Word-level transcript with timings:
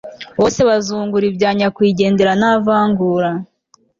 bose 0.39 0.59
bazungura 0.69 1.25
ibya 1.31 1.49
nyakwigendera 1.57 2.31
ntavangura 2.39 3.29